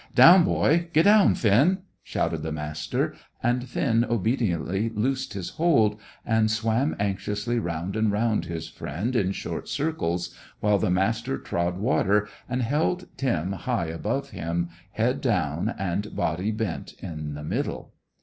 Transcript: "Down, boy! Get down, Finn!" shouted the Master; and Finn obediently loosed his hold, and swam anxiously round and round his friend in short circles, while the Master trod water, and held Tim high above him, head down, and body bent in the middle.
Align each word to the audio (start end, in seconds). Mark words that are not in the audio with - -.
"Down, 0.15 0.45
boy! 0.45 0.89
Get 0.93 1.03
down, 1.03 1.35
Finn!" 1.35 1.83
shouted 2.01 2.41
the 2.41 2.51
Master; 2.51 3.13
and 3.43 3.69
Finn 3.69 4.03
obediently 4.03 4.89
loosed 4.89 5.33
his 5.33 5.49
hold, 5.61 5.99
and 6.25 6.49
swam 6.49 6.95
anxiously 6.99 7.59
round 7.59 7.95
and 7.95 8.11
round 8.11 8.45
his 8.45 8.67
friend 8.67 9.15
in 9.15 9.31
short 9.31 9.69
circles, 9.69 10.35
while 10.59 10.79
the 10.79 10.89
Master 10.89 11.37
trod 11.37 11.77
water, 11.77 12.27
and 12.49 12.63
held 12.63 13.09
Tim 13.15 13.51
high 13.51 13.89
above 13.89 14.31
him, 14.31 14.69
head 14.93 15.21
down, 15.21 15.75
and 15.77 16.15
body 16.15 16.49
bent 16.49 16.93
in 16.93 17.35
the 17.35 17.43
middle. 17.43 17.93